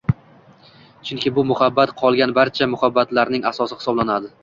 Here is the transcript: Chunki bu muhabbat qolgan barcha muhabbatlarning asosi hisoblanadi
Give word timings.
Chunki 1.09 1.33
bu 1.35 1.45
muhabbat 1.51 1.95
qolgan 2.01 2.35
barcha 2.41 2.71
muhabbatlarning 2.75 3.51
asosi 3.55 3.83
hisoblanadi 3.83 4.39